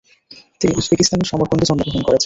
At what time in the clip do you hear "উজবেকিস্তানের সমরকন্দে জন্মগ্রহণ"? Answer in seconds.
0.75-2.01